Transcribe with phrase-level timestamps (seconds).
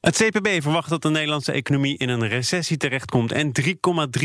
[0.00, 3.32] Het CPB verwacht dat de Nederlandse economie in een recessie terechtkomt.
[3.32, 3.74] En 3,3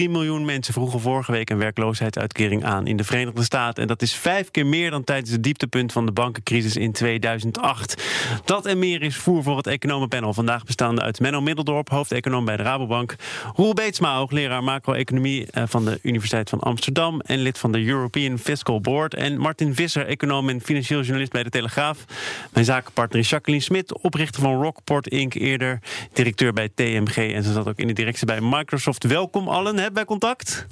[0.09, 3.82] miljoen mensen vroegen vorige week een werkloosheidsuitkering aan in de Verenigde Staten.
[3.82, 8.03] En dat is vijf keer meer dan tijdens het dieptepunt van de bankencrisis in 2008.
[8.45, 10.34] Dat en meer is voer voor het economenpanel.
[10.34, 13.16] Vandaag bestaande uit Menno Middeldorp, hoofdeconoom bij de Rabobank.
[13.55, 17.20] Roel Beetsma, hoogleraar macro-economie eh, van de Universiteit van Amsterdam.
[17.20, 19.14] En lid van de European Fiscal Board.
[19.14, 22.05] En Martin Visser, econoom en financieel journalist bij de Telegraaf.
[22.53, 25.34] Mijn zakenpartner is Jacqueline Smit, oprichter van Rockport Inc.
[25.34, 25.65] Eerder
[26.14, 29.04] directeur bij TMG en ze zat ook in de directie bij Microsoft.
[29.04, 30.68] Welkom allen, hebben wij contact?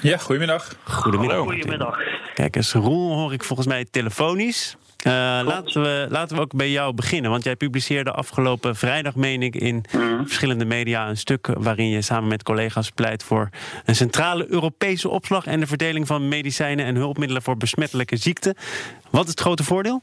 [0.00, 0.76] Ja, goedemiddag.
[0.84, 1.38] Goedemiddag.
[1.38, 1.96] Goedemiddag.
[2.34, 4.76] Kijk eens, Roel hoor ik volgens mij telefonisch.
[5.06, 5.12] Uh,
[5.44, 7.30] laten, we, laten we ook bij jou beginnen.
[7.30, 10.24] Want jij publiceerde afgelopen vrijdag, meen ik, in Mhm.
[10.24, 13.48] verschillende media een stuk waarin je samen met collega's pleit voor
[13.84, 18.54] een centrale Europese opslag en de verdeling van medicijnen en hulpmiddelen voor besmettelijke ziekten.
[19.10, 20.02] Wat is het grote voordeel?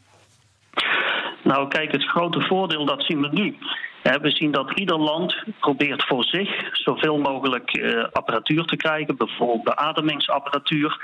[1.44, 3.58] Nou, kijk, het grote voordeel dat zien we nu.
[4.02, 9.64] We zien dat ieder land probeert voor zich zoveel mogelijk eh, apparatuur te krijgen, bijvoorbeeld
[9.64, 10.98] beademingsapparatuur.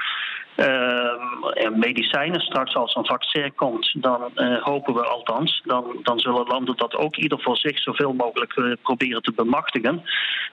[0.56, 2.42] ehm, en medicijnen.
[2.42, 6.96] Straks als een vaccin komt, dan eh, hopen we althans, dan, dan zullen landen dat
[6.96, 10.04] ook ieder voor zich zoveel mogelijk eh, proberen te bemachtigen.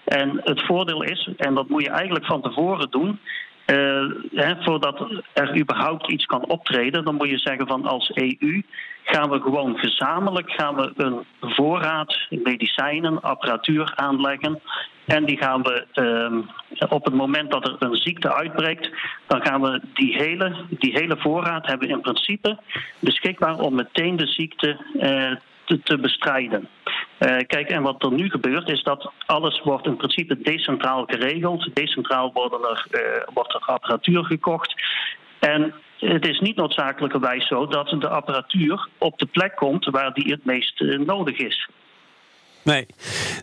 [0.04, 3.20] En het voordeel is, en dat moet je eigenlijk van tevoren doen,
[3.64, 8.62] eh, voordat er überhaupt iets kan optreden, dan moet je zeggen van als EU
[9.04, 14.60] gaan we gewoon gezamenlijk gaan we een voorraad medicijnen, apparatuur aanleggen.
[15.04, 16.40] En die gaan we ehm,
[16.88, 18.90] op het moment dat er een ziekte uitbreekt,
[19.26, 22.58] dan gaan we die hele, die hele voorraad hebben in principe
[22.98, 25.32] beschikbaar om meteen de ziekte eh,
[25.64, 26.68] te, te bestrijden.
[27.18, 31.70] Eh, kijk, en wat er nu gebeurt is dat alles wordt in principe decentraal geregeld.
[31.74, 34.74] Decentraal worden er, eh, wordt er apparatuur gekocht.
[35.38, 40.32] En het is niet noodzakelijkerwijs zo dat de apparatuur op de plek komt waar die
[40.32, 41.68] het meest eh, nodig is.
[42.64, 42.86] Nee.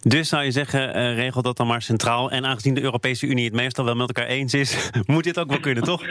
[0.01, 2.31] Dus zou je zeggen, eh, regel dat dan maar centraal.
[2.31, 5.49] En aangezien de Europese Unie het meestal wel met elkaar eens is, moet dit ook
[5.49, 6.03] wel kunnen, toch?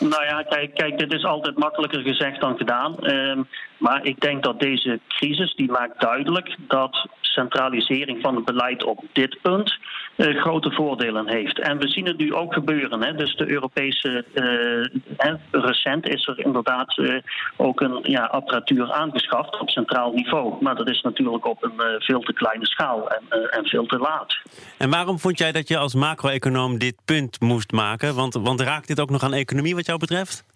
[0.00, 2.98] Nou ja, kijk, kijk, dit is altijd makkelijker gezegd dan gedaan.
[2.98, 3.42] Ehm,
[3.78, 9.04] maar ik denk dat deze crisis die maakt duidelijk dat centralisering van het beleid op
[9.12, 9.78] dit punt
[10.16, 11.60] eh, grote voordelen heeft.
[11.60, 13.02] En we zien het nu ook gebeuren.
[13.02, 13.14] Hè.
[13.14, 14.24] Dus de Europese.
[14.34, 17.14] eh, recent is er inderdaad eh,
[17.56, 20.54] ook een ja, apparatuur aangeschaft op centraal niveau.
[20.60, 24.36] Maar dat is natuurlijk op een veel te kleine schaal en, en veel te laat.
[24.78, 28.14] En waarom vond jij dat je als macro-econoom dit punt moest maken?
[28.14, 30.53] Want, want raakt dit ook nog aan economie wat jou betreft?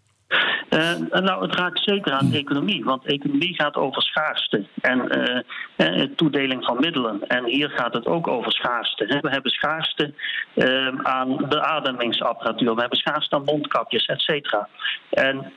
[0.68, 5.40] Eh, nou, het raakt zeker aan economie, want economie gaat over schaarste en eh,
[5.76, 7.28] eh, toedeling van middelen.
[7.28, 9.18] En hier gaat het ook over schaarste.
[9.20, 10.12] We hebben schaarste
[10.54, 14.68] eh, aan beademingsapparatuur, we hebben schaarste aan mondkapjes, et cetera.
[15.10, 15.52] En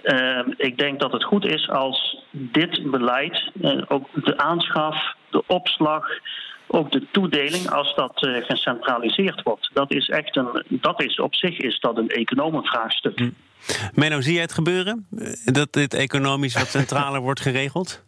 [0.57, 3.51] ik denk dat het goed is als dit beleid,
[3.87, 6.07] ook de aanschaf, de opslag,
[6.67, 9.69] ook de toedeling, als dat gecentraliseerd wordt.
[9.73, 13.31] Dat is echt een, dat is op zich is dat een economenvraagstuk.
[13.93, 15.07] Menno, zie jij het gebeuren?
[15.17, 18.03] Eh, Dat dit economisch wat centraler wordt geregeld?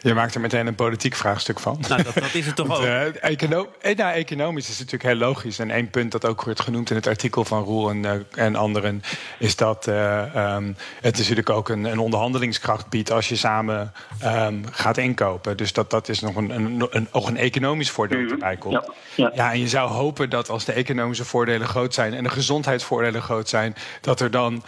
[0.00, 1.78] Je maakt er meteen een politiek vraagstuk van.
[1.88, 3.14] Nou, dat, dat is het toch Want, ook?
[3.14, 5.58] econo- nou, economisch is het natuurlijk heel logisch.
[5.58, 8.56] En één punt dat ook wordt genoemd in het artikel van Roel en, eh, en
[8.56, 9.02] anderen...
[9.38, 13.10] is dat eh, ehm, het natuurlijk ook een, een onderhandelingskracht biedt...
[13.10, 15.56] als je samen ehm, gaat inkopen.
[15.56, 18.74] Dus dat, dat is nog een, een, een, ook een economisch voordeel dat erbij komt.
[18.74, 19.30] Ja, ja.
[19.34, 22.14] Ja, en je zou hopen dat als de economische voordelen groot zijn...
[22.14, 23.74] en de gezondheidsvoordelen groot zijn...
[24.00, 24.62] dat er dan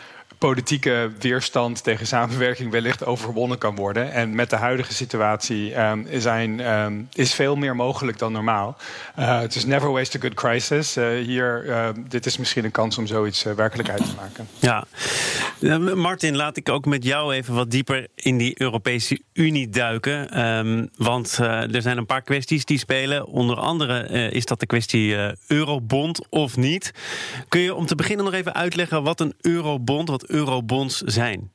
[0.45, 4.13] politieke weerstand tegen samenwerking wellicht overwonnen kan worden.
[4.13, 8.77] En met de huidige situatie ehm, zijn, ehm, is veel meer mogelijk dan normaal.
[9.15, 10.97] Eh, Het is never waste a good crisis.
[10.97, 14.49] Eh, hier, eh, dit is misschien een kans om zoiets eh, werkelijkheid te maken.
[14.59, 14.85] Ja.
[15.95, 20.31] Martin, laat ik ook met jou even wat dieper in die Europese Unie duiken.
[20.31, 23.27] Ehm, want er zijn een paar kwesties die spelen.
[23.27, 25.17] Onder andere is dat de kwestie
[25.47, 26.93] eurobond of niet.
[27.49, 31.53] Kun je om te beginnen nog even uitleggen wat een eurobond, wat eurobonds zijn?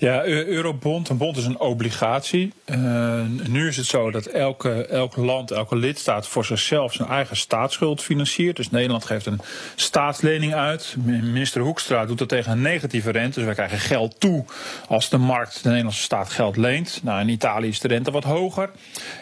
[0.00, 2.52] Ja, Eurobond, een bond is een obligatie.
[2.66, 7.36] Uh, nu is het zo dat elke, elk land, elke lidstaat voor zichzelf zijn eigen
[7.36, 8.56] staatsschuld financiert.
[8.56, 9.40] Dus Nederland geeft een
[9.74, 10.96] staatslening uit.
[11.04, 13.34] Minister Hoekstra doet dat tegen een negatieve rente.
[13.34, 14.44] Dus wij krijgen geld toe
[14.88, 17.00] als de markt de Nederlandse staat geld leent.
[17.02, 18.70] Nou, in Italië is de rente wat hoger.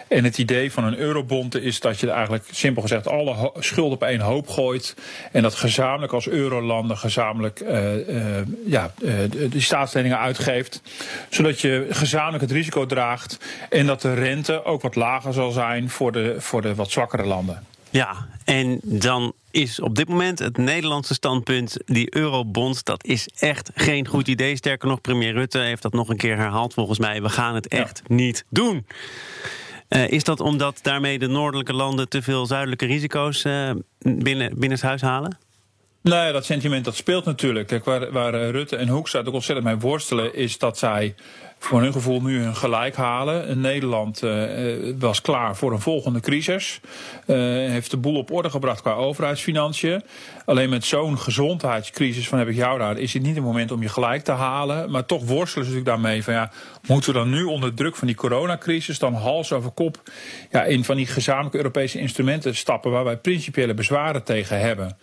[0.09, 4.03] En het idee van een eurobond is dat je eigenlijk simpel gezegd alle schulden op
[4.03, 4.95] één hoop gooit.
[5.33, 7.83] En dat gezamenlijk als eurolanden gezamenlijk uh,
[8.67, 8.93] ja,
[9.51, 10.83] de staatsleningen uitgeeft.
[11.31, 13.39] Zodat je gezamenlijk het risico draagt.
[13.71, 17.25] En dat de rente ook wat lager zal zijn voor de, voor de wat zwakkere
[17.25, 17.65] landen.
[17.91, 21.77] Ja, en dan is op dit moment het Nederlandse standpunt...
[21.85, 24.57] die eurobond, dat is echt geen goed idee.
[24.57, 27.23] Sterker nog, premier Rutte heeft dat nog een keer herhaald volgens mij.
[27.23, 28.87] We gaan het echt niet doen.
[29.89, 34.71] Uh, is dat omdat daarmee de noordelijke landen te veel zuidelijke risico's uh, binnen, binnen
[34.71, 35.39] het huis halen?
[36.07, 37.67] Nou ja, dat sentiment dat speelt natuurlijk.
[37.67, 40.35] Kijk, waar, waar Rutte en Hoekstra ook ontzettend mee worstelen...
[40.35, 41.15] is dat zij
[41.59, 43.61] voor hun gevoel nu een gelijk halen.
[43.61, 46.81] Nederland uh, was klaar voor een volgende crisis.
[47.27, 50.03] Heeft de boel op orde gebracht qua overheidsfinanciën.
[50.45, 52.99] Alleen met zo'n gezondheidscrisis van heb ik jou daar...
[52.99, 54.91] is het niet het moment om je gelijk te halen.
[54.91, 56.35] Maar toch worstelen ze natuurlijk daarmee van...
[56.35, 56.51] ja,
[56.87, 58.99] moeten we dan nu onder druk van die coronacrisis...
[58.99, 60.03] dan hals over kop
[60.51, 62.91] ja, in van die gezamenlijke Europese instrumenten stappen...
[62.91, 64.97] waar wij principiële bezwaren tegen hebben.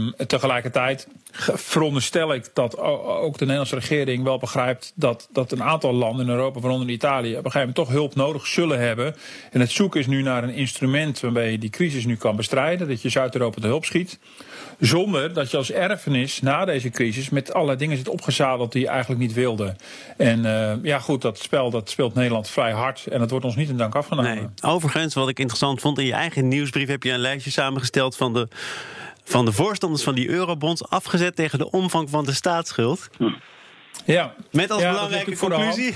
[0.00, 1.08] Um, tegelijkertijd
[1.54, 4.92] veronderstel ik dat ook de Nederlandse regering wel begrijpt...
[4.94, 7.30] dat, dat een aantal landen in Europa, waaronder Italië...
[7.30, 9.16] op een gegeven moment toch hulp nodig zullen hebben.
[9.50, 12.88] En het zoeken is nu naar een instrument waarmee je die crisis nu kan bestrijden.
[12.88, 14.18] Dat je Zuid-Europa te hulp schiet.
[14.78, 18.88] Zonder dat je als erfenis na deze crisis met allerlei dingen zit opgezadeld die je
[18.88, 19.76] eigenlijk niet wilde.
[20.16, 23.06] En uh, ja, goed, dat spel dat speelt Nederland vrij hard.
[23.06, 24.34] En dat wordt ons niet in dank afgenomen.
[24.34, 24.46] Nee.
[24.72, 28.32] Overigens, wat ik interessant vond, in je eigen nieuwsbrief heb je een lijstje samengesteld van
[28.32, 28.48] de
[29.24, 33.08] van de voorstanders van die eurobonds afgezet tegen de omvang van de staatsschuld.
[33.16, 33.30] Hm.
[34.04, 34.34] Ja.
[34.50, 35.94] Met als belangrijke conclusie.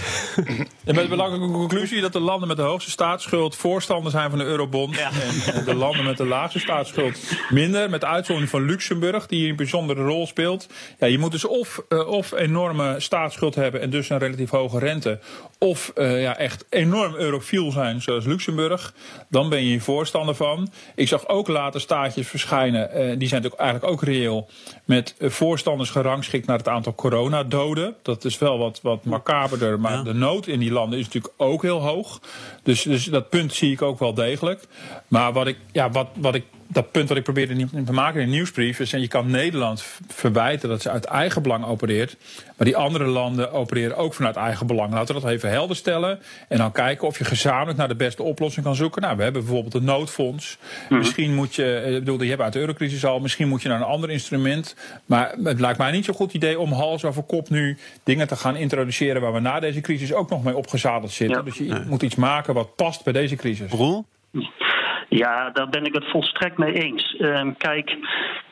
[0.85, 4.39] En met de belangrijke conclusie dat de landen met de hoogste staatsschuld voorstander zijn van
[4.39, 4.97] de eurobond.
[4.99, 7.19] En de landen met de laagste staatsschuld
[7.49, 7.91] minder.
[7.91, 10.69] Met uitzondering van Luxemburg, die hier een bijzondere rol speelt.
[10.99, 14.79] Ja, je moet dus of, uh, of enorme staatsschuld hebben en dus een relatief hoge
[14.79, 15.19] rente.
[15.59, 18.95] Of uh, ja, echt enorm eurofiel zijn, zoals Luxemburg.
[19.29, 20.73] Dan ben je hier voorstander van.
[20.95, 22.89] Ik zag ook later staatjes verschijnen.
[22.89, 24.49] Uh, die zijn natuurlijk eigenlijk ook reëel.
[24.85, 27.94] Met voorstanders gerangschikt naar het aantal coronadoden.
[28.03, 29.81] Dat is wel wat, wat macaberder.
[29.81, 32.21] Maar de nood in die landen is natuurlijk ook heel hoog.
[32.63, 34.67] Dus, dus dat punt zie ik ook wel degelijk.
[35.09, 38.27] Maar wat ik, ja, wat, wat ik dat punt wat ik probeerde te maken in
[38.27, 38.93] de nieuwsbrief is...
[38.93, 42.17] en je kan Nederland verwijten dat ze uit eigen belang opereert...
[42.57, 44.93] maar die andere landen opereren ook vanuit eigen belang.
[44.93, 46.19] Laten we dat even helder stellen
[46.49, 49.03] en dan kijken of je gezamenlijk naar de beste oplossing kan zoeken.
[49.03, 50.59] Nou, we hebben bijvoorbeeld een noodfonds.
[50.89, 50.99] Mhm.
[50.99, 53.21] Misschien moet je, ik bedoel, je hebt uit de eurocrisis al...
[53.21, 54.77] misschien moet je naar een ander instrument.
[55.07, 58.37] Maar het lijkt mij niet zo'n goed idee om hals over kop nu dingen te
[58.37, 59.23] gaan introduceren...
[59.23, 61.45] waar we na deze crisis ook nog mee opgezadeld zitten.
[61.45, 63.71] Dus je moet iets maken wat past bij deze crisis.
[63.71, 64.05] Roel?
[65.09, 67.15] Ja, daar ben ik het volstrekt mee eens.
[67.19, 67.97] Uh, kijk,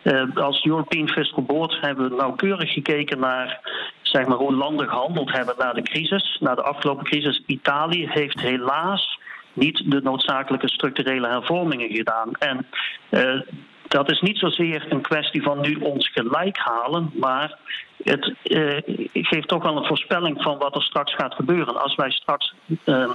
[0.02, 3.60] uh, als European Fiscal Board hebben we nauwkeurig gekeken naar
[4.02, 7.42] zeg maar, hoe landen gehandeld hebben na de crisis, na de afgelopen crisis.
[7.46, 9.18] Italië heeft helaas
[9.52, 12.30] niet de noodzakelijke structurele hervormingen gedaan.
[12.38, 12.66] En
[13.10, 13.40] uh,
[13.88, 17.58] dat is niet zozeer een kwestie van nu ons gelijk halen, maar
[18.02, 18.78] het uh,
[19.12, 21.82] geeft toch wel een voorspelling van wat er straks gaat gebeuren.
[21.82, 22.54] Als wij straks
[22.84, 23.10] uh,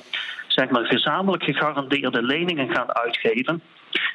[0.60, 3.62] zeg maar gezamenlijk gegarandeerde leningen gaan uitgeven,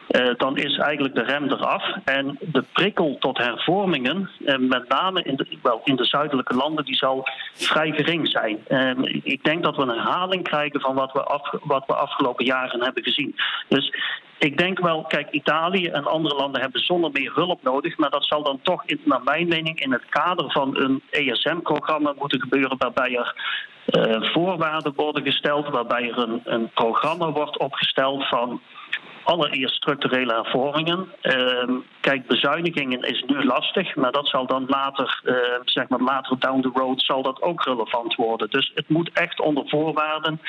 [0.08, 1.84] uh, dan is eigenlijk de rem eraf.
[2.04, 6.84] En de prikkel tot hervormingen, uh, met name in de, wel, in de zuidelijke landen,
[6.84, 8.58] die zal vrij gering zijn.
[8.68, 12.44] Uh, ik denk dat we een herhaling krijgen van wat we, af, wat we afgelopen
[12.44, 13.34] jaren hebben gezien.
[13.68, 13.94] Dus
[14.38, 18.24] ik denk wel, kijk, Italië en andere landen hebben zonder meer hulp nodig, maar dat
[18.24, 22.78] zal dan toch, in, naar mijn mening, in het kader van een ESM-programma moeten gebeuren,
[22.78, 23.34] waarbij er
[24.32, 28.60] voorwaarden worden gesteld, waarbij er een, een programma wordt opgesteld van
[29.24, 31.08] allereerst structurele hervormingen.
[31.22, 35.34] Uh, kijk, bezuinigingen is nu lastig, maar dat zal dan later, uh,
[35.64, 38.50] zeg maar later down the road, zal dat ook relevant worden.
[38.50, 40.40] Dus het moet echt onder voorwaarden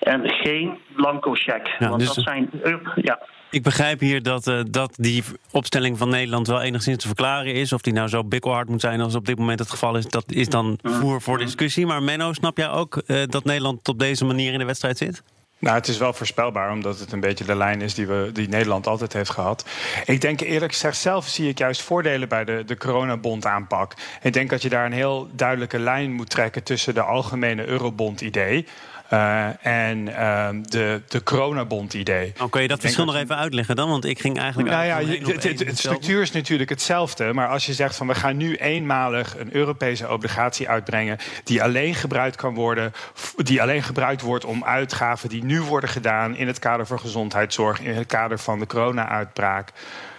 [0.00, 1.76] en geen blanco check.
[1.78, 2.50] Ja, want dus dat zijn.
[2.94, 3.18] ja.
[3.50, 7.72] Ik begrijp hier dat, uh, dat die opstelling van Nederland wel enigszins te verklaren is.
[7.72, 10.32] Of die nou zo bikkelhard moet zijn als op dit moment het geval is, dat
[10.32, 11.86] is dan voer voor discussie.
[11.86, 15.22] Maar Menno, snap jij ook uh, dat Nederland op deze manier in de wedstrijd zit?
[15.60, 18.48] Nou, het is wel voorspelbaar, omdat het een beetje de lijn is die, we, die
[18.48, 19.64] Nederland altijd heeft gehad.
[20.04, 23.94] Ik denk eerlijk gezegd, zelf zie ik juist voordelen bij de, de coronabond aanpak.
[24.22, 28.66] Ik denk dat je daar een heel duidelijke lijn moet trekken tussen de algemene eurobond-idee.
[29.12, 32.32] Uh, en ehm, de, de coronabond-idee.
[32.40, 33.88] Oh, kun je dat verschil nog even uitleggen dan?
[33.88, 34.70] Want ik ging eigenlijk.
[34.70, 37.32] Nou ja, het, structuur is natuurlijk hetzelfde.
[37.32, 41.18] Maar als je zegt van we gaan nu eenmalig een Europese obligatie uitbrengen.
[41.44, 42.92] die alleen gebruikt kan worden.
[43.36, 46.36] die alleen gebruikt wordt om uitgaven die nu worden gedaan.
[46.36, 47.80] in het kader van gezondheidszorg.
[47.80, 49.72] in het kader van de corona-uitbraak.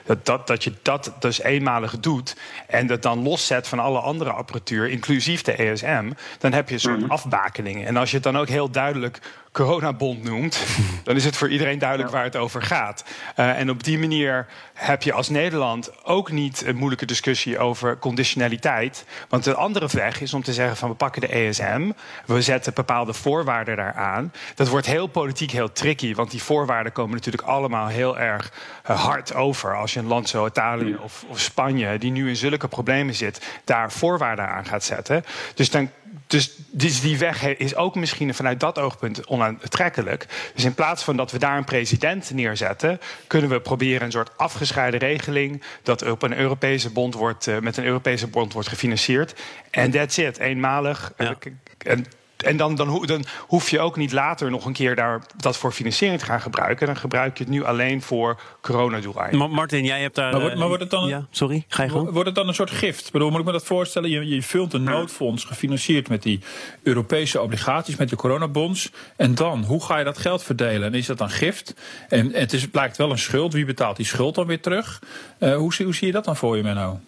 [0.05, 2.35] Dat, dat, dat je dat dus eenmalig doet
[2.67, 6.79] en dat dan loszet van alle andere apparatuur, inclusief de ESM, dan heb je een
[6.79, 7.11] soort mhm.
[7.11, 7.85] afbakening.
[7.85, 9.19] En als je het dan ook heel duidelijk
[9.51, 10.65] coronabond noemt,
[11.03, 13.03] dan is het voor iedereen duidelijk waar het over gaat.
[13.37, 17.99] Uh, en op die manier heb je als Nederland ook niet een moeilijke discussie over
[17.99, 19.05] conditionaliteit.
[19.29, 21.91] Want de andere weg is om te zeggen van we pakken de ESM,
[22.25, 24.33] we zetten bepaalde voorwaarden daaraan.
[24.55, 28.51] Dat wordt heel politiek heel tricky, want die voorwaarden komen natuurlijk allemaal heel erg
[28.89, 29.75] uh, hard over.
[29.75, 33.41] Als je een land zoals Italië of, of Spanje, die nu in zulke problemen zit,
[33.63, 35.23] daar voorwaarden aan gaat zetten.
[35.55, 35.89] Dus dan
[36.31, 40.25] dus, dus, die weg is ook misschien vanuit dat oogpunt onaantrekkelijk.
[40.55, 44.37] Dus in plaats van dat we daar een president neerzetten, kunnen we proberen een soort
[44.37, 49.33] afgescheiden regeling dat op een Europese bond wordt, uh, met een Europese bond wordt gefinancierd.
[49.69, 51.13] En that's it, eenmalig.
[51.17, 51.37] Ja.
[51.77, 52.05] En
[52.43, 55.71] en dan, dan, dan, hoef je ook niet later nog een keer daar dat voor
[55.71, 56.85] financiering te gaan gebruiken.
[56.85, 59.51] Dan gebruik je het nu alleen voor coronadoeleinden.
[59.51, 60.31] Martin, jij hebt daar.
[60.31, 62.11] Maar, wordt, maar wordt het dan, ja, sorry, ga je gewoon.
[62.11, 63.05] Wordt het dan een soort gift?
[63.05, 64.09] Ik bedoel, moet ik me dat voorstellen?
[64.09, 66.39] Je, je vult een noodfonds gefinancierd met die
[66.83, 68.91] Europese obligaties, met de coronabonds.
[69.17, 70.87] En dan, hoe ga je dat geld verdelen?
[70.87, 71.75] En is dat dan gift?
[72.09, 73.53] En, het is, blijkt wel een schuld.
[73.53, 75.01] Wie betaalt die schuld dan weer terug?
[75.39, 76.99] Uh, hoe, hoe zie je dat dan voor je, Menno?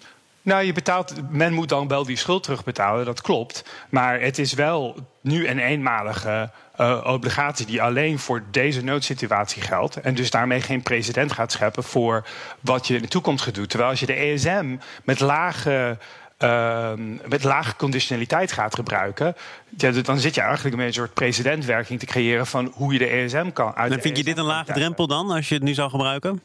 [0.44, 3.66] Nou, je betaalt, men moet dan wel die schuld terugbetalen, dat klopt.
[3.90, 9.96] Maar het is wel nu een eenmalige uh, obligatie die alleen voor deze noodsituatie geldt.
[9.96, 12.28] En dus daarmee geen precedent gaat scheppen voor
[12.60, 13.68] wat je in de toekomst gaat doen.
[13.68, 15.98] Terwijl als je de ESM met lage.
[16.40, 16.92] Uh,
[17.28, 19.36] met lage conditionaliteit gaat gebruiken,
[19.78, 23.08] ja, dan zit je eigenlijk met een soort precedentwerking te creëren van hoe je de
[23.08, 23.92] ESM kan uit.
[23.92, 26.42] En vind je dit een lage drempel dan, als je het nu zou gebruiken?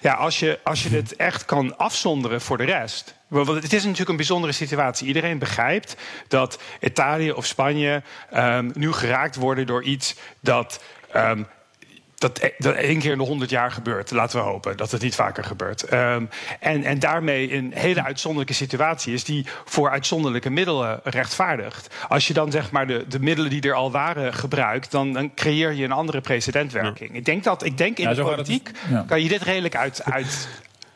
[0.00, 3.14] Ja, als je, als je het echt kan afzonderen voor de rest.
[3.28, 5.06] Want het is natuurlijk een bijzondere situatie.
[5.06, 5.96] Iedereen begrijpt
[6.28, 8.02] dat Italië of Spanje
[8.34, 10.82] um, nu geraakt worden door iets dat
[11.16, 11.46] um,
[12.24, 14.10] dat, e-, dat één keer in de honderd jaar gebeurt.
[14.10, 15.92] Laten we hopen dat het niet vaker gebeurt.
[15.92, 16.28] Um,
[16.60, 21.94] en, en daarmee een hele uitzonderlijke situatie is die voor uitzonderlijke middelen rechtvaardigt.
[22.08, 25.34] Als je dan zeg maar de, de middelen die er al waren gebruikt, dan, dan
[25.34, 27.14] creëer je een andere precedentwerking.
[27.14, 28.70] Ik denk dat ik denk in de politiek
[29.06, 30.48] kan je dit redelijk uit, uit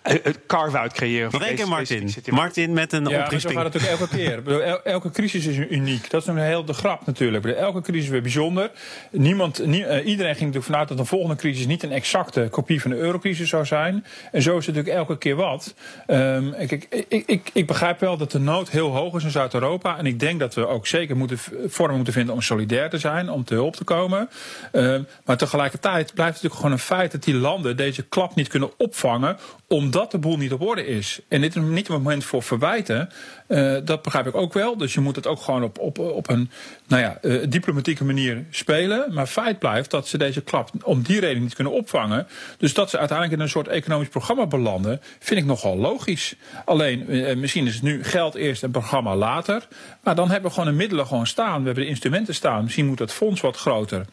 [0.08, 1.40] het carve-out creëren.
[1.40, 2.10] Één keer Martin.
[2.26, 3.54] Martin met een ja, oprisping.
[3.54, 4.82] Ja, gaat het natuurlijk elke keer.
[4.84, 6.10] elke crisis is uniek.
[6.10, 7.44] Dat is een heel de grap natuurlijk.
[7.44, 8.70] Elke crisis is weer bijzonder.
[9.10, 12.80] Niemand, nie, uh, iedereen ging natuurlijk vanuit dat de volgende crisis niet een exacte kopie
[12.80, 14.04] van de eurocrisis zou zijn.
[14.32, 15.74] En zo is het natuurlijk elke keer wat.
[16.06, 16.70] Um, ik,
[17.08, 19.98] ik, ik, ik, begrijp wel dat de nood heel hoog is in Zuid-Europa.
[19.98, 23.30] En ik denk dat we ook zeker moeten, vormen moeten vinden om solidair te zijn,
[23.30, 24.28] om te hulp te komen.
[24.72, 28.48] Um, maar tegelijkertijd blijft het natuurlijk gewoon een feit dat die landen deze klap niet
[28.48, 29.38] kunnen opvangen
[29.68, 31.20] omdat de boel niet op orde is.
[31.28, 33.08] En dit is niet een moment voor verwijten.
[33.48, 34.76] Uh, dat begrijp ik ook wel.
[34.76, 36.50] Dus je moet het ook gewoon op, op, op een
[36.86, 39.14] nou ja, uh, diplomatieke manier spelen.
[39.14, 42.26] Maar feit blijft dat ze deze klap om die reden niet kunnen opvangen.
[42.58, 46.34] Dus dat ze uiteindelijk in een soort economisch programma belanden, vind ik nogal logisch.
[46.64, 49.68] Alleen, uh, misschien is het nu geld eerst en programma later.
[50.02, 51.58] Maar dan hebben we gewoon de middelen gewoon staan.
[51.58, 52.62] We hebben de instrumenten staan.
[52.62, 54.06] Misschien moet het fonds wat groter.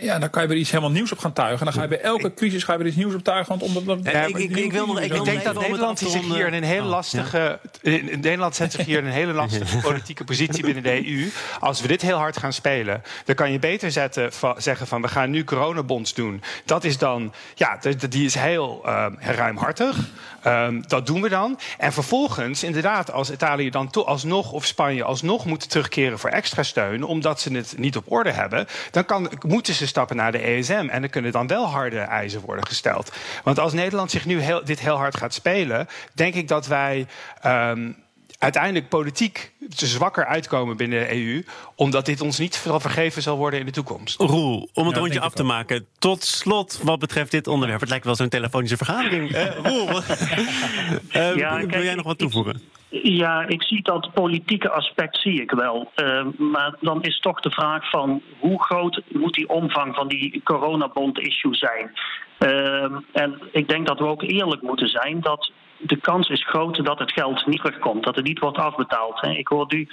[0.00, 1.58] ja, dan kan je weer iets helemaal nieuws op gaan tuigen.
[1.58, 3.58] En dan ga je bij elke crisis ga je weer iets nieuws op tuigen.
[3.58, 6.46] Want omdat, ja, ik, ik, ik, wil nog, ik, ik denk dat Nederland zich hier
[6.46, 7.58] in een hele lastige.
[7.80, 11.28] In Nederland zet zich hier in een hele lastige politieke positie binnen de EU.
[11.60, 15.08] Als we dit heel hard gaan spelen, dan kan je beter zetten, zeggen van we
[15.08, 16.42] gaan nu coronabonds doen.
[16.64, 17.78] Dat is dan, ja,
[18.08, 19.96] die is heel uh, ruimhartig.
[20.46, 21.58] Um, dat doen we dan.
[21.78, 26.62] En vervolgens, inderdaad, als Italië dan to, alsnog of Spanje alsnog moeten terugkeren voor extra
[26.62, 30.38] steun, omdat ze het niet op orde hebben, dan kan, moeten ze stappen naar de
[30.38, 30.88] ESM.
[30.90, 33.12] En dan kunnen dan wel harde eisen worden gesteld.
[33.44, 37.06] Want als Nederland zich nu heel, dit heel hard gaat spelen, denk ik dat wij.
[37.46, 38.01] Um,
[38.42, 41.44] uiteindelijk politiek zwakker uitkomen binnen de EU,
[41.74, 44.20] omdat dit ons niet vergeven zal worden in de toekomst.
[44.20, 47.80] Roel, om het rondje af te maken, tot slot wat betreft dit onderwerp.
[47.80, 49.30] Het lijkt wel zo'n telefonische vergadering.
[49.30, 52.60] Uh, Roel, uh, ja, kijk, wil jij nog wat toevoegen?
[53.02, 55.90] Ja, ik zie dat politieke aspect zie ik wel.
[55.96, 60.40] Uh, maar dan is toch de vraag van hoe groot moet die omvang van die
[60.44, 61.92] coronabond-issue zijn?
[62.38, 65.52] Uh, en ik denk dat we ook eerlijk moeten zijn dat
[65.82, 69.22] de kans is groot dat het geld niet terugkomt, dat het niet wordt afbetaald.
[69.22, 69.88] Ik hoor nu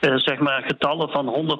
[0.00, 1.58] uh, zeg maar getallen van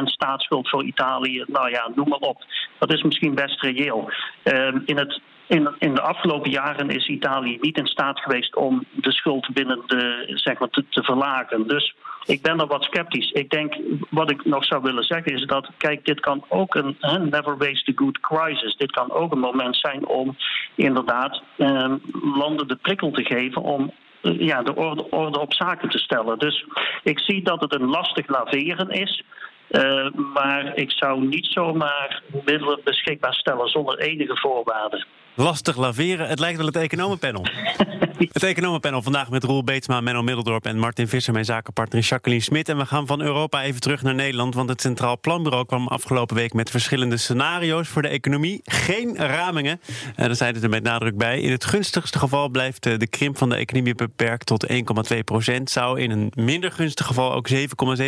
[0.00, 1.44] 180% staatsschuld voor Italië.
[1.46, 2.44] Nou ja, noem maar op.
[2.78, 4.12] Dat is misschien best reëel.
[4.44, 8.84] Uh, in het in, in de afgelopen jaren is Italië niet in staat geweest om
[8.90, 11.68] de schuld binnen de, zeg maar, te, verlagen.
[11.68, 13.30] Dus ik ben er wat sceptisch.
[13.30, 13.76] Ik denk,
[14.10, 16.96] wat ik nog zou willen zeggen is dat, kijk, dit kan ook een
[17.30, 18.76] never waste a good crisis.
[18.76, 20.36] Dit kan ook een moment zijn om
[20.74, 21.92] inderdaad eh,
[22.22, 26.38] landen de prikkel te geven om eh, ja, de orde, orde op zaken te stellen.
[26.38, 26.64] Dus
[27.02, 29.24] ik zie dat het een lastig laveren is.
[29.70, 35.06] Uh, maar ik zou niet zomaar middelen beschikbaar stellen zonder enige voorwaarden
[35.40, 36.28] lastig laveren.
[36.28, 37.46] Het lijkt wel het economenpanel.
[38.32, 42.68] het economenpanel vandaag met Roel Beetsma, Menno Middeldorp en Martin Visser, mijn zakenpartner Jacqueline Smit.
[42.68, 46.36] En we gaan van Europa even terug naar Nederland, want het Centraal Planbureau kwam afgelopen
[46.36, 48.60] week met verschillende scenario's voor de economie.
[48.64, 49.80] Geen ramingen.
[50.16, 51.40] En daar zijn er met nadruk bij.
[51.40, 54.66] In het gunstigste geval blijft eh, de krimp van de economie beperkt tot
[55.12, 55.70] 1,2 procent.
[55.70, 57.64] Zou in een minder gunstig geval ook 7,7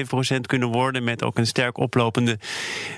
[0.09, 2.39] procent kunnen worden, met ook een sterk oplopende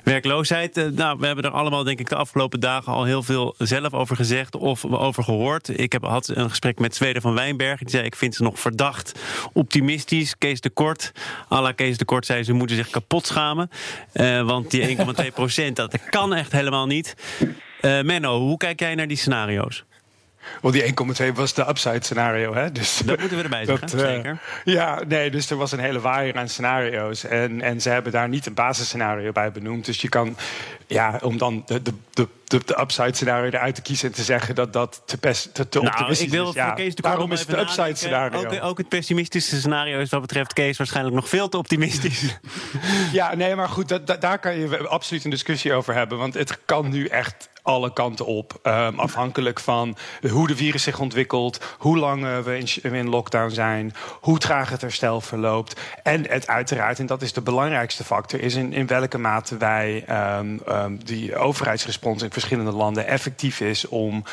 [0.05, 0.77] werkloosheid.
[0.77, 3.93] Eh, nou, we hebben er allemaal, denk ik, de afgelopen dagen al heel veel zelf
[3.93, 5.79] over gezegd gezegd of over gehoord.
[5.79, 7.79] Ik heb, had een gesprek met Zweden van Wijnberg.
[7.79, 9.13] Die zei: Ik vind ze nog verdacht
[9.53, 10.39] optimistisch.
[10.39, 11.13] Kees de Kort,
[11.53, 13.71] à la Kees de Kort, zei ze moeten zich kapot schamen.
[14.15, 15.05] Uh, want die 1,2
[15.35, 17.15] procent, dat kan echt helemaal niet.
[17.81, 19.85] Uh, Menno, hoe kijk jij naar die scenario's?
[20.63, 22.55] Wel, die 1,2 was de upside scenario.
[22.55, 22.73] Hè?
[22.73, 24.41] Dus, dat moeten we erbij zeggen, dat, uh, zeker.
[24.65, 27.25] Ja, nee, dus er was een hele waaier aan scenario's.
[27.25, 29.85] En, en ze hebben daar niet een basisscenario bij benoemd.
[29.85, 30.37] Dus je kan,
[30.87, 32.29] ja, om dan de, de, de,
[32.63, 34.09] de, upside scenario eruit te kiezen...
[34.09, 36.55] en te zeggen dat dat te, best, te, te nou, optimistisch ik wil is.
[36.55, 38.39] Ja, Kees de daarom is het de upside scenario.
[38.39, 40.77] Ook, ook, het pessimistische scenario is wat betreft Kees...
[40.77, 42.39] waarschijnlijk nog veel te optimistisch.
[43.13, 46.19] ja, nee, maar goed, dat, daar kan je absoluut een discussie over hebben.
[46.19, 48.61] Want het kan nu echt alle kanten op.
[48.63, 49.97] Um, afhankelijk van
[50.31, 54.71] hoe de virus zich ontwikkelt, hoe lang uh, we in, in, lockdown zijn, hoe traag
[54.71, 55.81] het herstel verloopt.
[56.03, 60.05] En het uiteraard, en dat is de belangrijkste factor, is in, in welke mate wij
[60.39, 64.25] um, um, die overheidsrespons in verschillende landen effectief is om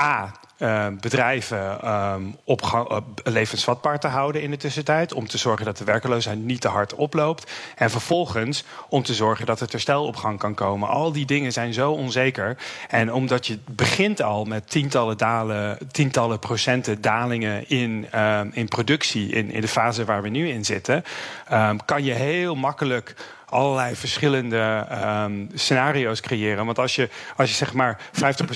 [0.00, 5.12] A uh, bedrijven um, op uh, levensvatbaar te houden in de tussentijd.
[5.12, 7.52] Om te zorgen dat de werkeloosheid niet te hard oploopt.
[7.76, 10.88] En vervolgens om te zorgen dat het herstel op gang kan komen.
[10.88, 12.56] Al die dingen zijn zo onzeker.
[12.88, 19.28] En omdat je begint al met tientallen, dalen, tientallen procenten dalingen in, uh, in productie,
[19.28, 21.04] in, in de fase waar we nu in zitten,
[21.52, 23.14] um, kan je heel makkelijk
[23.48, 24.86] allerlei verschillende
[25.24, 26.64] um, scenario's creëren.
[26.64, 28.00] Want als je, als je zeg maar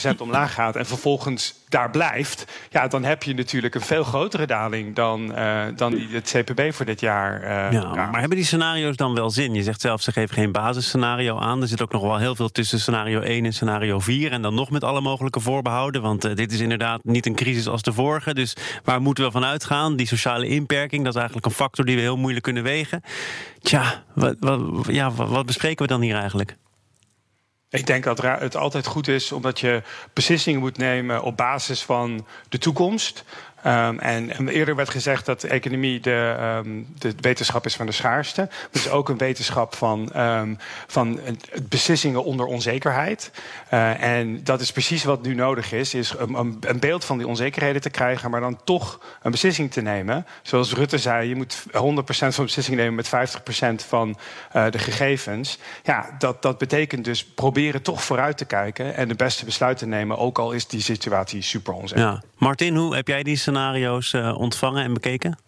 [0.09, 4.47] 50% omlaag gaat en vervolgens daar blijft, ja, dan heb je natuurlijk een veel grotere
[4.47, 7.43] daling dan, uh, dan die, het CPB voor dit jaar.
[7.43, 9.55] Uh, ja, Maar hebben die scenario's dan wel zin?
[9.55, 11.63] Je zegt zelf, ze geven geen basisscenario aan.
[11.63, 14.33] Er zit ook nog wel heel veel tussen scenario 1 en scenario 4.
[14.33, 16.03] En dan nog met alle mogelijke voorbehouden.
[16.03, 18.35] Want uh, dit is inderdaad niet een crisis als de vorige.
[18.35, 19.97] Dus waar moeten we van uitgaan?
[19.97, 23.03] Die sociale inperking, dat is eigenlijk een factor die we heel moeilijk kunnen wegen.
[23.63, 26.57] Tja, wat, wat, ja, wat bespreken we dan hier eigenlijk?
[27.71, 32.27] Ik denk dat het altijd goed is omdat je beslissingen moet nemen op basis van
[32.49, 33.25] de toekomst.
[33.67, 38.41] Um, en, eerder werd gezegd dat economie de, um, de wetenschap is van de schaarste.
[38.41, 41.21] Het is ook een wetenschap van, um, van
[41.69, 43.31] beslissingen onder onzekerheid.
[43.73, 47.27] Uh, en dat is precies wat nu nodig is, is een, een, beeld van die
[47.27, 50.27] onzekerheden te krijgen, maar dan toch een beslissing te nemen.
[50.43, 53.09] Zoals Rutte zei, je moet 100% van de beslissing nemen met
[53.83, 54.19] 50% van
[54.57, 55.59] uh, de gegevens.
[55.83, 60.19] Ja, dat, dat betekent dus proberen toch vooruit te kijken en de beste besluiten nemen,
[60.19, 62.21] ook al is die situatie super onzeker.
[62.41, 65.39] Martin, hoe heb jij die scenario's uh, ontvangen en bekeken?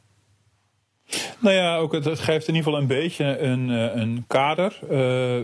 [1.38, 4.78] Nou ja, ook het, het, geeft in ieder geval een beetje een, eh, een kader.
[4.82, 4.88] Uh,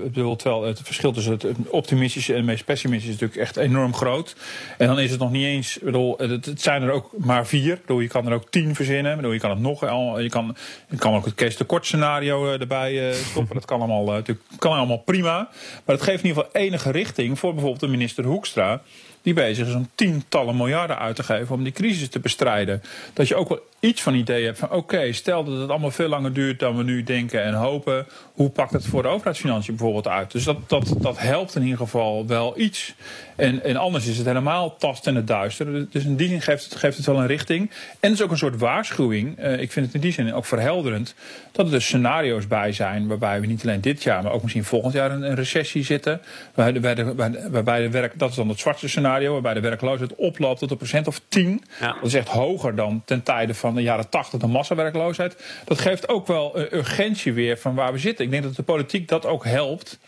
[0.03, 3.95] bedoel, terwijl het verschil tussen het optimistische en het meest pessimistische is natuurlijk echt enorm
[3.95, 4.37] groot.
[4.79, 7.79] En dan is het nog niet eens, bedoel, het, het zijn er ook maar vier.
[7.81, 9.17] Bedoel, je kan er ook tien verzinnen.
[9.17, 9.81] Bedoel, je kan het nog,
[10.21, 10.57] je kan,
[10.91, 13.55] je kan ook het Kees kort scenario erbij stoppen.
[13.55, 15.49] dat kan allemaal, natuurlijk, kan allemaal prima.
[15.85, 18.83] Maar het geeft in ieder geval enige richting voor bijvoorbeeld de minister Hoekstra
[19.23, 22.83] die bezig is om tientallen miljarden uit te geven om die crisis te bestrijden.
[23.13, 26.09] Dat je ook wel iets van idee hebt van oké, stel dat het allemaal veel
[26.09, 28.07] langer duurt dan we nu denken en hopen.
[28.33, 30.33] Hoe pakt het voor de overheidsfinanciën bijvoorbeeld uit?
[30.33, 32.95] Dus dat, dat, dat helpt in ieder geval wel iets.
[33.37, 35.91] En, en anders is het helemaal tast in het duister.
[35.91, 37.71] Dus in die zin geeft het, geeft het wel een richting.
[38.01, 39.39] En het is ook een soort waarschuwing.
[39.39, 41.15] Uh, ik vind het in die zin ook verhelderend.
[41.53, 44.65] Dat er dus scenario's bij zijn waarbij we niet alleen dit jaar, maar ook misschien
[44.65, 46.21] volgend jaar een, een recessie zitten.
[46.55, 47.05] Waarbij
[47.51, 50.77] waarbij de werk, dat is dan het zwarte scenario, waarbij de werkloosheid oploopt tot een
[50.77, 51.65] procent of 10.
[51.81, 51.93] Ja.
[51.93, 55.63] Dat is echt hoger dan ten tijde van de jaren 80 de massawerkloosheid.
[55.65, 58.25] Dat geeft ook wel een urgentie weer van waar we zitten.
[58.25, 59.99] Ik denk dat de politiek dat ook helpt.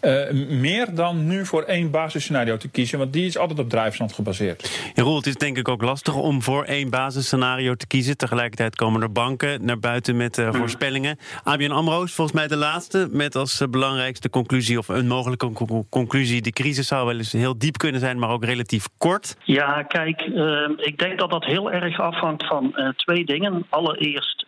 [0.00, 4.12] Uh, meer dan nu voor één basisscenario te kiezen, want die is altijd op drijfstand
[4.12, 4.90] gebaseerd.
[4.94, 8.16] Ja, Roel, het is denk ik ook lastig om voor één basisscenario te kiezen.
[8.16, 11.18] Tegelijkertijd komen er banken naar buiten met uh, voorspellingen.
[11.42, 15.52] ABN AMRO is volgens mij de laatste met als belangrijkste conclusie of een mogelijke
[15.90, 19.36] conclusie: de crisis zou wel eens heel diep kunnen zijn, maar ook relatief kort.
[19.44, 23.66] Ja, kijk, uh, ik denk dat dat heel erg afhangt van uh, twee dingen.
[23.68, 24.46] Allereerst.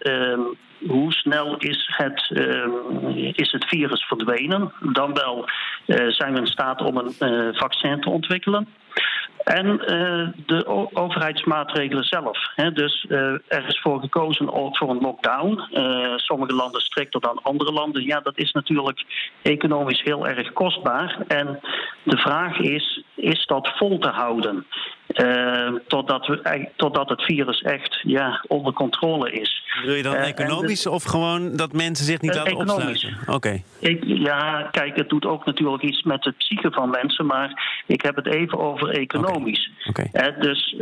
[0.89, 4.73] Hoe snel is het, uh, is het virus verdwenen?
[4.93, 5.49] Dan wel
[5.87, 8.69] uh, zijn we in staat om een uh, vaccin te ontwikkelen.
[9.45, 12.39] En uh, de overheidsmaatregelen zelf.
[12.55, 13.07] He, dus
[13.49, 15.61] er is voor gekozen ook voor een lockdown.
[16.17, 18.03] Sommige landen strikter dan andere landen.
[18.05, 19.05] Ja, dat is natuurlijk
[19.43, 21.19] economisch heel erg kostbaar.
[21.29, 21.61] En
[22.03, 24.67] de vraag is: is dat vol te houden?
[25.15, 29.63] Uh, totdat, we, totdat het virus echt ja, onder controle is.
[29.85, 33.17] Wil je dan uh, economisch de, of gewoon dat mensen zich niet uh, laten opsluiten?
[33.27, 33.63] Oké.
[33.81, 33.99] Okay.
[34.01, 38.17] Ja, kijk, het doet ook natuurlijk iets met de psyche van mensen, maar ik heb
[38.17, 39.71] het even over economisch.
[39.89, 40.09] Okay.
[40.13, 40.35] Okay.
[40.41, 40.77] dus,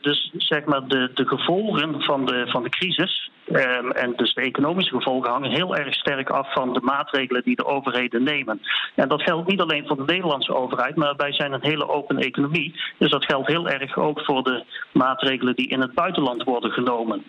[0.00, 3.30] dus zeg maar de, de gevolgen van de, van de crisis.
[3.52, 7.56] Um, en dus de economische gevolgen hangen heel erg sterk af van de maatregelen die
[7.56, 8.60] de overheden nemen.
[8.94, 12.18] En dat geldt niet alleen voor de Nederlandse overheid, maar wij zijn een hele open
[12.18, 12.80] economie.
[12.98, 17.24] Dus dat geldt heel erg ook voor de maatregelen die in het buitenland worden genomen.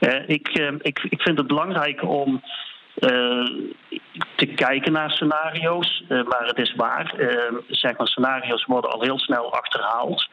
[0.00, 2.42] Uh, ik, uh, ik, ik vind het belangrijk om
[3.00, 3.46] uh,
[4.36, 6.04] te kijken naar scenario's.
[6.08, 7.14] Maar het is waar,
[7.68, 10.28] zeg maar, scenario's worden al heel snel achterhaald.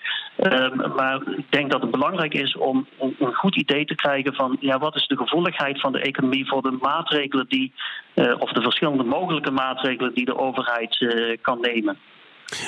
[0.95, 4.57] maar ik denk dat het belangrijk is om een, een, goed idee te krijgen van
[4.59, 7.73] ja, wat is de gevoeligheid van de economie voor de maatregelen die,
[8.15, 11.05] of de verschillende mogelijke maatregelen die de overheid
[11.41, 11.97] kan nemen.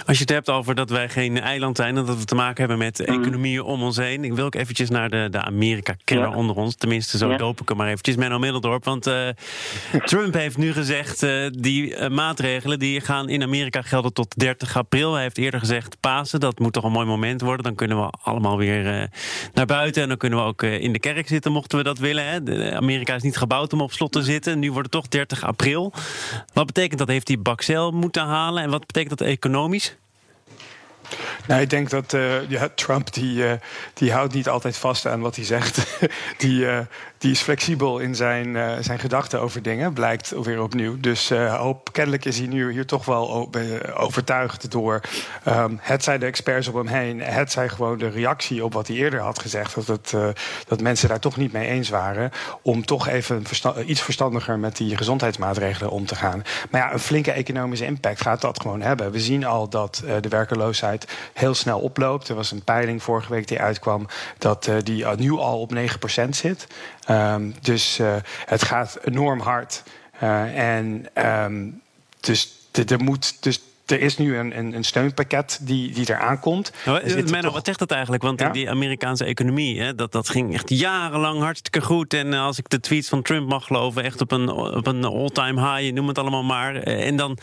[0.05, 2.59] Als je het hebt over dat wij geen eiland zijn en dat we te maken
[2.59, 3.21] hebben met Mhm.
[3.21, 4.23] economieën om ons heen.
[4.23, 6.35] Ik wil ook eventjes naar de, de Amerika-kenner Ja.
[6.35, 6.75] onder ons.
[6.75, 7.37] Tenminste, zo Ja.
[7.37, 8.15] doop ik hem maar eventjes.
[8.15, 8.83] Menno Middeldorp.
[8.83, 9.27] Want eh,
[10.05, 14.77] Trump heeft nu gezegd, eh, die eh, maatregelen die gaan in Amerika gelden tot 30
[14.77, 15.13] april.
[15.13, 17.63] Hij heeft eerder gezegd Pasen, dat moet toch een mooi moment worden.
[17.63, 19.09] Dan kunnen we allemaal weer
[19.53, 20.01] naar buiten.
[20.01, 22.25] En dan kunnen we ook in de kerk zitten, mochten we dat willen.
[22.29, 22.43] Hè.
[22.43, 24.59] De- Amerika is niet gebouwd om op slot te zitten.
[24.59, 25.93] Nu wordt het toch 30 april.
[26.53, 27.07] Wat betekent dat?
[27.07, 28.63] Heeft hij Baxel moeten halen?
[28.63, 29.76] En wat betekent dat economisch?
[31.47, 33.59] Nou, ik denk dat eh, ja, Trump die, eh,
[33.93, 35.99] die houdt niet altijd vast aan wat hij zegt.
[36.37, 36.79] die, eh,
[37.17, 40.99] die is flexibel in zijn, eh, zijn gedachten over dingen, blijkt weer opnieuw.
[40.99, 43.49] Dus eh, kennelijk is hij nu hier toch wel
[43.95, 45.01] overtuigd door
[45.43, 48.87] ehm, het zij de experts om hem heen, het zij gewoon de reactie op wat
[48.87, 49.75] hij eerder had gezegd.
[49.75, 50.27] Dat, het, eh,
[50.67, 52.31] dat mensen daar toch niet mee eens waren.
[52.61, 53.43] Om toch even
[53.85, 56.43] iets verstandiger met die gezondheidsmaatregelen om te gaan.
[56.69, 59.11] Maar ja, een flinke economische impact gaat dat gewoon hebben.
[59.11, 62.29] We zien al dat de werkeloosheid heel snel oploopt.
[62.29, 66.67] Er was een peiling vorige week die uitkwam dat die nu al op 9% zit.
[67.07, 68.15] Ehm, dus eh,
[68.45, 69.83] het gaat enorm hard.
[70.19, 71.69] Eh, en ehm,
[72.19, 73.43] dus er moet.
[73.43, 76.71] Dus er is nu een, een, een steunpakket die, die eraan komt.
[76.85, 78.23] Nou, Er zitten Menno, toch- wat zegt dat eigenlijk?
[78.23, 78.49] Want Ja?
[78.49, 82.13] die Amerikaanse economie, hè, dat, dat ging echt jarenlang hartstikke goed.
[82.13, 85.03] En eh, als ik de tweets van Trump mag geloven, echt op een, op een
[85.05, 86.75] all-time high, noem het allemaal maar.
[86.75, 87.37] Eh, En dan,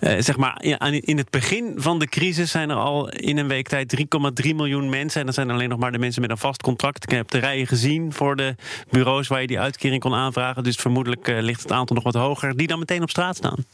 [0.00, 0.62] eh, zeg maar,
[1.00, 4.88] in het begin van de crisis zijn er al in een week tijd 3,3 miljoen
[4.88, 5.20] mensen.
[5.20, 7.02] En dat zijn alleen nog maar de mensen met een vast contract.
[7.02, 8.54] Ik heb de rijen gezien voor de
[8.90, 10.62] bureaus waar je die uitkering kon aanvragen.
[10.64, 12.56] Dus vermoedelijk eh, ligt het aantal nog wat hoger.
[12.56, 13.64] Die dan meteen op straat staan.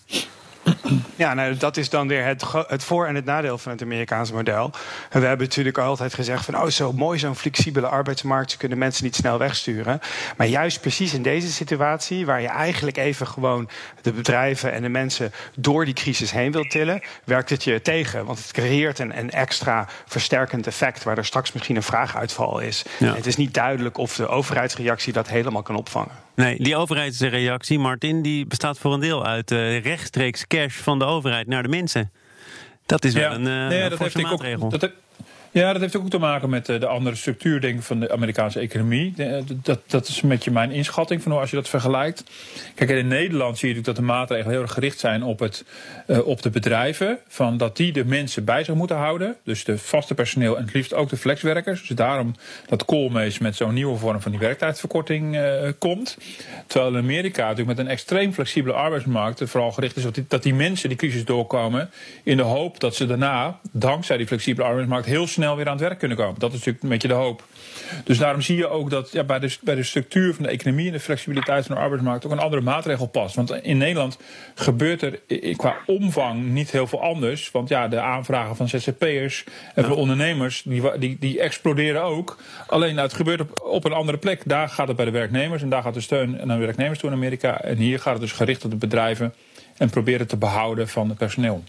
[1.17, 4.35] Ja, nou, dat is dan weer het, het voor- en het nadeel van het Amerikaanse
[4.35, 4.71] model.
[5.11, 6.57] En we hebben natuurlijk altijd gezegd van...
[6.57, 8.51] oh, zo mooi, zo'n flexibele arbeidsmarkt...
[8.51, 10.01] ze kunnen mensen niet snel wegsturen.
[10.37, 12.27] Maar juist precies in deze situatie...
[12.27, 13.69] waar je eigenlijk even gewoon
[14.03, 15.33] de bedrijven en de mensen...
[15.57, 17.03] door die crisis heen wilt tillen...
[17.25, 18.25] werkt het je tegen.
[18.25, 21.03] Want het creëert een, een extra versterkend effect...
[21.03, 22.85] waar er straks misschien een vraaguitval is.
[22.99, 23.15] Ja.
[23.15, 25.13] Het is niet duidelijk of de overheidsreactie...
[25.13, 26.27] dat helemaal kan opvangen.
[26.39, 31.05] Nee, die overheidsreactie, Martin, die bestaat voor een deel uit eh, rechtstreeks cash van de
[31.05, 32.13] overheid naar de mensen.
[32.87, 34.69] Dat is wel een eh Nee, dat heeft ook, maatregel.
[34.69, 34.91] dat,
[35.51, 38.13] ja, dat heeft ook te maken met eh, de andere structuur denk ik, van de
[38.13, 39.13] Amerikaanse economie.
[39.17, 42.25] De- Dat, dat is een beetje mijn inschatting van hoe als je dat vergelijkt.
[42.75, 45.65] Kijk, in Nederland zie je natuurlijk dat de maatregelen heel erg gericht zijn op, het,
[46.07, 47.19] eh, op de bedrijven.
[47.29, 49.37] Van dat die de mensen bij zich moeten houden.
[49.45, 51.87] Dus de vaste personeel en het liefst ook de flexwerkers.
[51.87, 52.35] Dus daarom
[52.69, 56.17] dat Koolmees met zo'n nieuwe vorm van die werktijdverkorting eh, komt.
[56.67, 60.55] Terwijl in Amerika natuurlijk met een extreem flexibele arbeidsmarkt vooral gericht is op dat die
[60.55, 61.91] mensen die crisis doorkomen
[62.23, 65.73] in de hoop dat ze daarna, dankzij die flexibele arbeidsmarkt, heel snel snel weer aan
[65.73, 66.39] het werk kunnen komen.
[66.39, 67.45] Dat is natuurlijk een beetje de hoop.
[68.05, 70.87] Dus daarom zie je ook dat ja, bij, de, bij de structuur van de economie
[70.87, 73.35] en de flexibiliteit van de arbeidsmarkt ook een andere maatregel past.
[73.35, 74.19] Want in Nederland
[74.55, 75.21] gebeurt er
[75.57, 77.51] qua omvang niet heel veel anders.
[77.51, 82.37] Want ja, de aanvragen van ZZP'ers en van ondernemers die, die, die exploderen ook.
[82.67, 84.43] Alleen nou, het gebeurt op, op een andere plek.
[84.45, 87.11] Daar gaat het bij de werknemers en daar gaat de steun naar de werknemers toe
[87.11, 87.61] in Amerika.
[87.61, 89.35] En hier gaat het dus gericht op de bedrijven
[89.77, 91.65] en proberen te behouden van het personeel.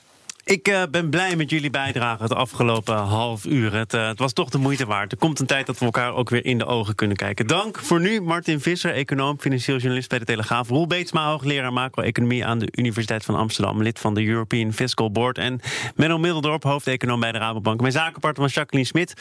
[0.50, 3.74] Ik uh, ben blij met jullie bijdrage het afgelopen half uur.
[3.74, 5.12] Het, uh, het, was toch de moeite waard.
[5.12, 7.48] Er komt een tijd dat we elkaar ook weer in de ogen kunnen kijken.
[7.48, 10.70] Dank voor nu, Martin Visser, econoom, financieel journalist bij de Telegraaf.
[10.70, 13.82] Roel Beetsma, hoogleraar macro-economie aan de Universiteit van Amsterdam.
[13.82, 15.38] Lid van de European Fiscal Board.
[15.38, 15.60] En
[15.96, 17.82] Menno Middeldorp, hoofdeconoom bij de Rabobank.
[17.82, 19.14] Mijn zakenpartner was Jacqueline Smit.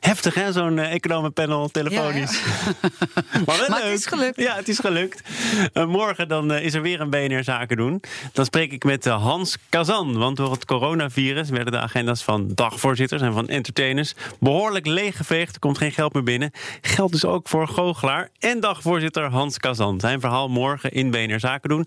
[0.00, 2.40] Heftig, hè, zo'n uh, economenpanel telefonisch.
[2.40, 2.88] Ja, ja.
[3.46, 4.40] maar, wel maar het is gelukt.
[4.40, 5.22] Ja, het is gelukt.
[5.74, 8.02] morgen dan is er weer een BNR Zaken doen.
[8.32, 13.22] Dan spreek ik met Hans Kazan, want door het coronavirus werden de agenda's van dagvoorzitters
[13.22, 15.54] en van entertainers behoorlijk leeggeveegd.
[15.54, 16.50] Er komt geen geld meer binnen.
[16.80, 20.00] Geldt dus ook voor goochelaar en dagvoorzitter Hans Kazan.
[20.00, 21.86] Zijn verhaal morgen in BNR Zaken doen.